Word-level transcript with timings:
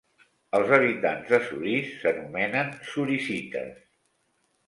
Els 0.59 0.71
habitants 0.77 1.27
de 1.33 1.39
Souris 1.49 1.91
s'anomenen 1.99 2.73
"sourisites". 2.93 3.79